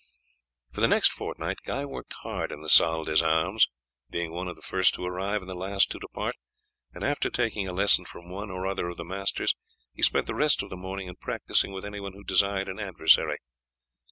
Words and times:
For 0.71 0.81
the 0.81 0.87
next 0.87 1.11
fortnight 1.11 1.59
Guy 1.63 1.85
worked 1.85 2.13
hard 2.23 2.51
in 2.51 2.63
the 2.63 2.69
salle 2.69 3.03
d'armes, 3.03 3.67
being 4.09 4.31
one 4.31 4.47
of 4.47 4.55
the 4.55 4.63
first 4.63 4.95
to 4.95 5.05
arrive 5.05 5.41
and 5.41 5.47
the 5.51 5.53
last 5.53 5.91
to 5.91 5.99
depart, 5.99 6.35
and 6.91 7.03
after 7.03 7.29
taking 7.29 7.67
a 7.67 7.71
lesson 7.71 8.05
from 8.05 8.27
one 8.27 8.49
or 8.49 8.65
other 8.65 8.89
of 8.89 8.97
the 8.97 9.05
masters 9.05 9.55
he 9.93 10.01
spent 10.01 10.25
the 10.25 10.33
rest 10.33 10.63
of 10.63 10.71
the 10.71 10.75
morning 10.75 11.07
in 11.07 11.17
practising 11.17 11.71
with 11.71 11.85
anyone 11.85 12.13
who 12.13 12.23
desired 12.23 12.67
an 12.67 12.79
adversary. 12.79 13.37